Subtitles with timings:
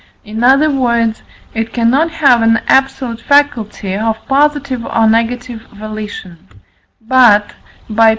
[0.23, 1.21] in other words,
[1.53, 6.39] it cannot have an absolute faculty of positive or negative volition;
[7.01, 7.53] but
[7.87, 8.09] (by I.